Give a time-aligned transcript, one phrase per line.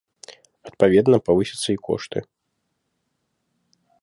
[0.69, 2.19] Адпаведна, павысяцца і кошты.